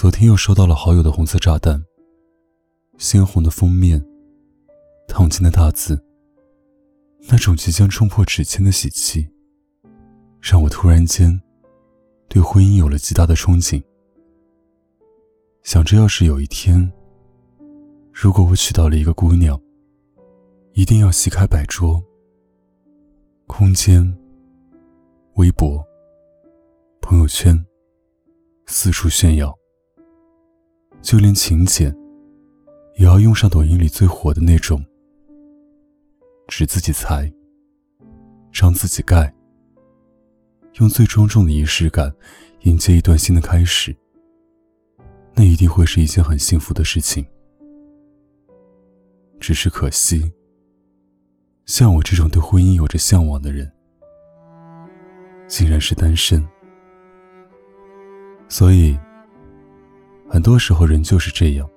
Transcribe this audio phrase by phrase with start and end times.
[0.00, 1.84] 昨天又收到了好友的红色炸弹，
[2.96, 4.02] 鲜红的封面，
[5.06, 6.02] 烫金的大字，
[7.28, 9.28] 那种即将冲破指尖的喜气，
[10.40, 11.38] 让我突然间
[12.30, 13.82] 对婚姻有了极大的憧憬。
[15.64, 16.90] 想着，要是有一天，
[18.10, 19.60] 如果我娶到了一个姑娘，
[20.72, 22.02] 一定要席开摆桌，
[23.46, 24.16] 空间、
[25.34, 25.84] 微博、
[27.02, 27.62] 朋友圈，
[28.64, 29.54] 四处炫耀。
[31.02, 31.94] 就连请柬，
[32.96, 34.84] 也要用上抖音里最火的那种，
[36.46, 37.32] 纸自己裁，
[38.52, 39.34] 章自己盖，
[40.74, 42.12] 用最庄重的仪式感
[42.60, 43.96] 迎接一段新的开始。
[45.34, 47.24] 那一定会是一件很幸福的事情。
[49.40, 50.30] 只是可惜，
[51.64, 53.72] 像我这种对婚姻有着向往的人，
[55.48, 56.46] 竟然是单身。
[58.48, 58.98] 所以。
[60.32, 61.68] 很多时候，人就是这样，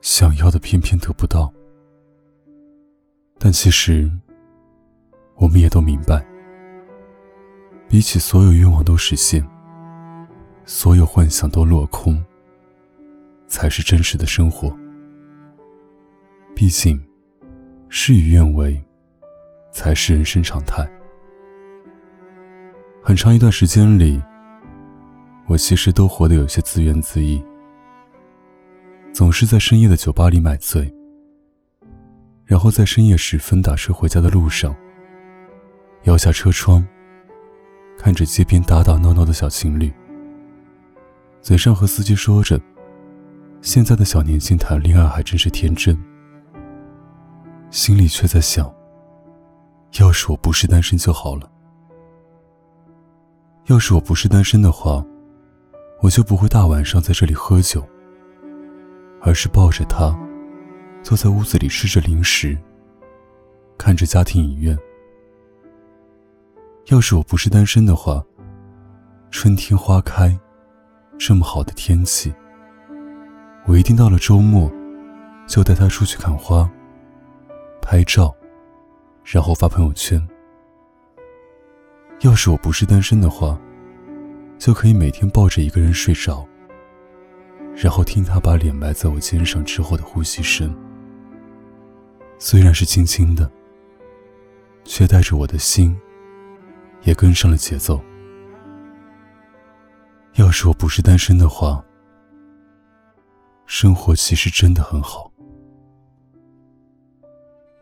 [0.00, 1.52] 想要的偏偏得不到。
[3.40, 4.08] 但其实，
[5.34, 6.24] 我们也都明白，
[7.88, 9.44] 比起所有愿望都实现，
[10.64, 12.24] 所有幻想都落空，
[13.48, 14.72] 才是真实的生活。
[16.54, 17.04] 毕竟，
[17.88, 18.80] 事与愿违，
[19.72, 20.88] 才是人生常态。
[23.02, 24.22] 很长一段时间里。
[25.46, 27.44] 我其实都活得有些自怨自艾，
[29.12, 30.90] 总是在深夜的酒吧里买醉，
[32.46, 34.74] 然后在深夜时分打车回家的路上，
[36.04, 36.82] 摇下车窗，
[37.98, 39.92] 看着街边打打闹闹的小情侣，
[41.42, 42.58] 嘴上和司机说着
[43.60, 45.94] ：“现在的小年轻谈恋爱还真是天真。”
[47.70, 48.74] 心里却在想
[50.00, 51.50] ：“要是我不是单身就好了。
[53.66, 55.04] 要是我不是单身的话。”
[56.04, 57.82] 我就不会大晚上在这里喝酒，
[59.22, 60.14] 而是抱着他，
[61.02, 62.58] 坐在屋子里吃着零食，
[63.78, 64.78] 看着家庭影院。
[66.88, 68.22] 要是我不是单身的话，
[69.30, 70.38] 春天花开，
[71.16, 72.34] 这么好的天气，
[73.64, 74.70] 我一定到了周末，
[75.46, 76.70] 就带他出去看花、
[77.80, 78.30] 拍照，
[79.24, 80.22] 然后发朋友圈。
[82.20, 83.58] 要是我不是单身的话，
[84.64, 86.48] 就可以每天抱着一个人睡着，
[87.76, 90.74] 然后听他把脸埋在我肩上之后的呼吸声。
[92.38, 93.52] 虽然是轻轻的，
[94.82, 95.94] 却带着我的心，
[97.02, 98.02] 也跟上了节奏。
[100.36, 101.84] 要是我不是单身的话，
[103.66, 105.30] 生活其实真的很好。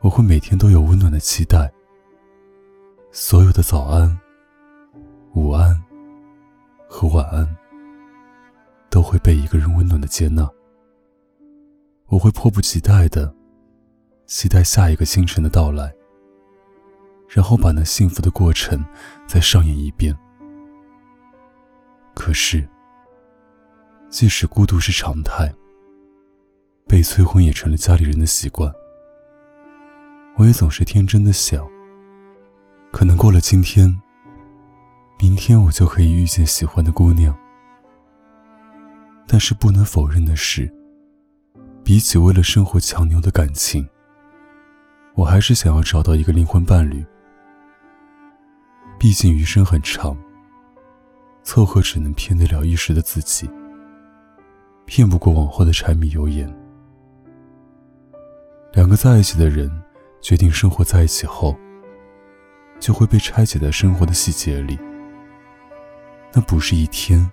[0.00, 1.72] 我会每天都有温暖的期待，
[3.12, 4.18] 所有的早安、
[5.34, 5.83] 午安。
[7.08, 7.46] 晚安
[8.90, 10.48] 都会被一个人温暖的接纳。
[12.06, 13.34] 我会迫不及待的
[14.26, 15.92] 期待下一个清晨的到来，
[17.28, 18.84] 然后把那幸福的过程
[19.26, 20.16] 再上演一遍。
[22.14, 22.68] 可是，
[24.08, 25.52] 即使孤独是常态，
[26.86, 28.72] 被催婚也成了家里人的习惯，
[30.36, 31.68] 我也总是天真的想，
[32.92, 34.00] 可能过了今天。
[35.24, 37.34] 明天我就可以遇见喜欢的姑娘，
[39.26, 40.70] 但是不能否认的是，
[41.82, 43.88] 比起为了生活强扭的感情，
[45.14, 47.02] 我还是想要找到一个灵魂伴侣。
[48.98, 50.14] 毕竟余生很长，
[51.42, 53.48] 凑合只能骗得了一时的自己，
[54.84, 56.54] 骗不过往后的柴米油盐。
[58.74, 59.72] 两个在一起的人
[60.20, 61.56] 决定生活在一起后，
[62.78, 64.78] 就会被拆解在生活的细节里。
[66.36, 67.30] 那不是一天、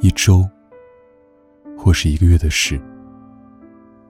[0.00, 0.44] 一周，
[1.78, 2.80] 或是一个月的事，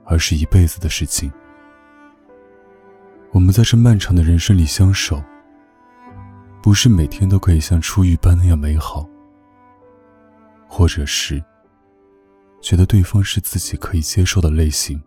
[0.06, 1.30] 而是一辈子的事情。
[3.32, 5.22] 我们在这漫长的人生里相守，
[6.62, 9.06] 不是每天都可以像初遇般那样美好，
[10.66, 11.44] 或者是
[12.62, 14.98] 觉得对方是自己可以接受的类型。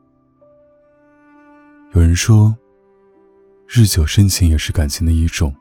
[1.94, 2.56] 有人说，
[3.68, 5.56] 日久生情也是感情的一种，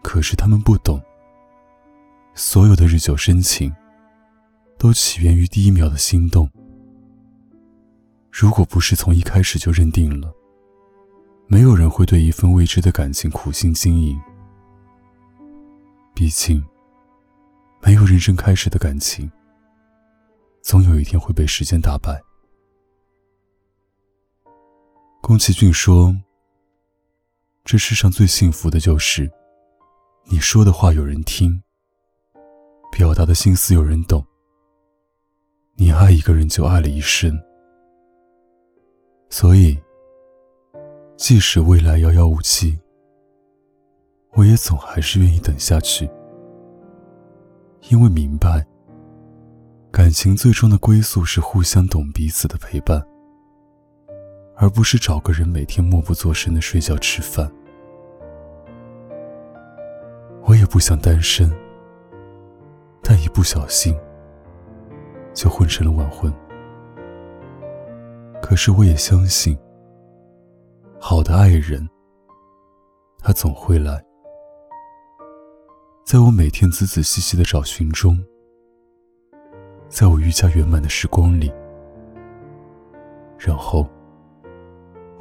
[0.00, 1.00] 可是他们不懂。
[2.34, 3.74] 所有的日久生情，
[4.78, 6.48] 都起源于第一秒的心动。
[8.30, 10.32] 如果不是从一开始就认定了，
[11.46, 14.18] 没有人会对一份未知的感情苦心经营。
[16.14, 16.64] 毕竟，
[17.82, 19.30] 没有认真开始的感情，
[20.62, 22.20] 总有一天会被时间打败。
[25.20, 26.16] 宫崎骏说
[27.64, 29.30] ：“这世上最幸福的就是，
[30.26, 31.62] 你说的话有人听。”
[33.00, 34.22] 表达的心思有人懂。
[35.74, 37.32] 你爱一个人就爱了一生，
[39.30, 39.74] 所以，
[41.16, 42.78] 即使未来遥遥无期，
[44.32, 46.10] 我也总还是愿意等下去，
[47.88, 48.66] 因为明白，
[49.90, 53.02] 感情最终的归宿是互相懂彼此的陪伴，
[54.56, 57.50] 而不是找个人每天默不作声的睡觉吃饭。
[60.44, 61.50] 我也不想单身。
[63.32, 63.96] 不小心，
[65.32, 66.32] 就混成了晚婚。
[68.42, 69.56] 可是我也相信，
[70.98, 71.88] 好的爱人，
[73.18, 74.02] 他总会来，
[76.04, 78.18] 在我每天仔仔细细的找寻中，
[79.88, 81.52] 在我愈加圆满的时光里，
[83.38, 83.86] 然后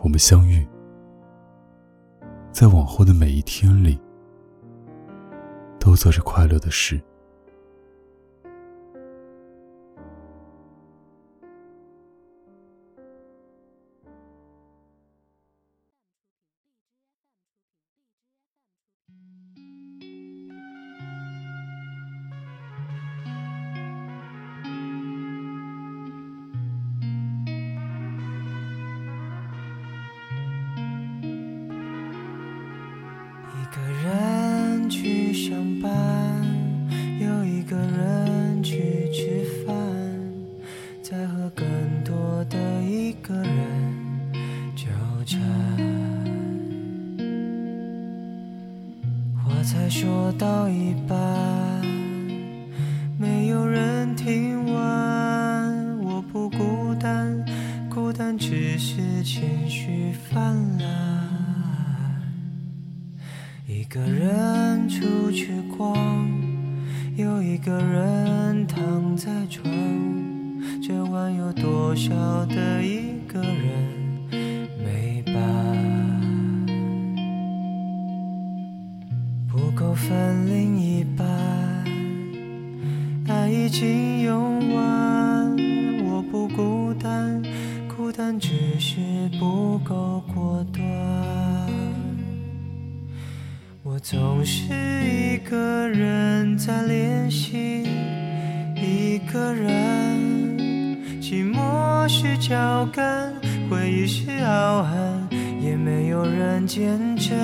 [0.02, 0.68] 我们相遇，
[2.52, 4.00] 在往后的每一天里，
[5.80, 7.00] 都做着快乐的事。
[35.80, 36.46] 去上班，
[37.20, 39.76] 有一个人去吃饭，
[41.02, 41.66] 再和更
[42.04, 43.56] 多的一个人
[44.76, 44.88] 纠
[45.26, 45.40] 缠。
[49.38, 51.18] 话才说到一半，
[53.18, 56.00] 没有人听完。
[56.00, 57.46] 我不孤单，
[57.90, 61.09] 孤单只是情绪泛滥。
[63.71, 65.95] 一个人出去逛，
[67.16, 69.63] 又一个人躺在床，
[70.81, 72.10] 这晚有多少
[72.48, 74.27] 的一个人
[74.83, 75.36] 没伴？
[79.48, 81.27] 不够分另一半，
[83.27, 85.56] 爱已经用完。
[86.06, 87.39] 我不孤单，
[87.88, 88.98] 孤单只是
[89.39, 91.49] 不够果断。
[94.00, 94.63] 我总是
[95.04, 97.86] 一个人在练习，
[98.74, 100.18] 一个人，
[101.22, 103.34] 寂寞是脚跟，
[103.69, 105.28] 回忆是傲寒，
[105.62, 107.38] 也没有人见证。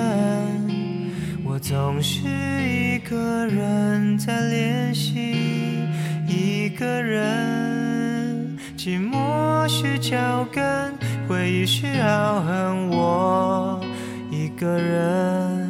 [1.44, 2.26] 我总是
[2.66, 5.34] 一个人在练习，
[6.26, 10.64] 一个人，寂寞是脚跟，
[11.28, 13.78] 回忆是傲寒，我
[14.30, 15.65] 一个人。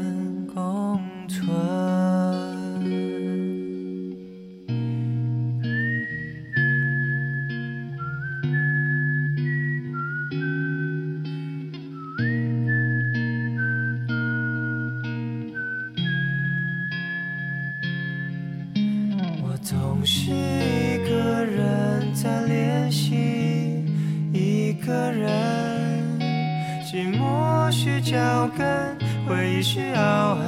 [27.79, 28.97] 是脚跟，
[29.29, 30.43] 回忆是傲寒，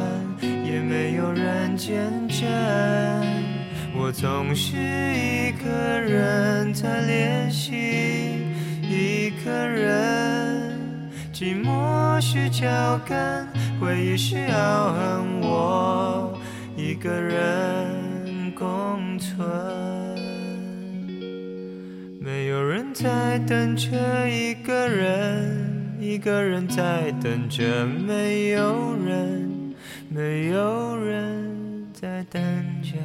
[0.64, 2.48] 也没有人见证。
[3.94, 8.38] 我总是一个人在练习，
[8.80, 10.72] 一个人，
[11.30, 13.46] 寂寞是脚跟，
[13.78, 16.40] 回忆是傲寒，我
[16.76, 18.08] 一个人。
[18.56, 19.46] 共存，
[22.18, 25.67] 没有人在等着一个人，
[26.00, 29.74] 一个人在等着没有人
[30.08, 32.40] 没有人在等
[32.82, 32.96] 着